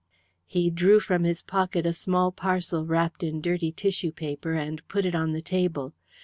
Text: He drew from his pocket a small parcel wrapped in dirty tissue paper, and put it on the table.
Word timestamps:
He 0.47 0.71
drew 0.71 0.99
from 0.99 1.25
his 1.25 1.43
pocket 1.43 1.85
a 1.85 1.93
small 1.93 2.31
parcel 2.31 2.87
wrapped 2.87 3.21
in 3.21 3.39
dirty 3.39 3.71
tissue 3.71 4.11
paper, 4.11 4.53
and 4.53 4.81
put 4.87 5.05
it 5.05 5.13
on 5.13 5.33
the 5.33 5.43
table. 5.43 5.93